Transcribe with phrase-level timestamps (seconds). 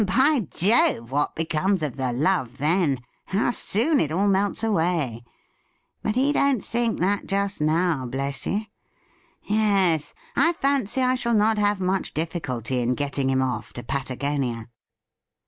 [0.03, 1.11] By Jove!
[1.11, 3.01] what becomes of the love then?
[3.25, 5.23] How soon it all melts away!
[6.01, 8.65] But he don't think that just now, bless you!
[9.43, 13.83] Yes; I fancy I shall not have much diffi culty in getting him off to
[13.83, 14.69] Patagonia.'